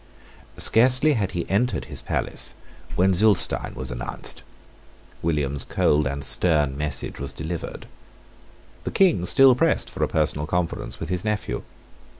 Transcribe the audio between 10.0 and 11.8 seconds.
a personal conference with his nephew.